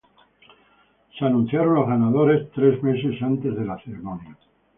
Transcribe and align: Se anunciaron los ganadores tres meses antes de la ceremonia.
Se 1.15 1.23
anunciaron 1.25 1.75
los 1.75 1.87
ganadores 1.87 2.51
tres 2.53 2.81
meses 2.81 3.21
antes 3.21 3.55
de 3.55 3.63
la 3.65 3.77
ceremonia. 3.83 4.35